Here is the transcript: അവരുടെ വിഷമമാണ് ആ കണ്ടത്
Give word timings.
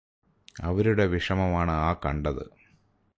അവരുടെ 0.63 1.05
വിഷമമാണ് 1.05 1.71
ആ 1.81 1.93
കണ്ടത് 2.05 2.43